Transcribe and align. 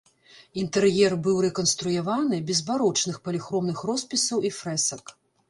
Інтэр'ер 0.61 1.13
быў 1.27 1.37
рэканструяваны 1.45 2.39
без 2.49 2.63
барочных 2.71 3.21
паліхромных 3.29 3.85
роспісаў 3.93 4.51
і 4.51 4.55
фрэсак. 4.63 5.17